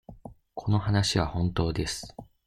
[0.55, 2.15] この話は本当です。